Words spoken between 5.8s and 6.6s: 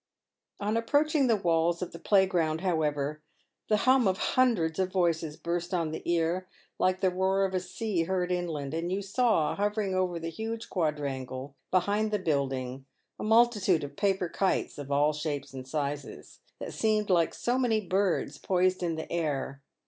the ear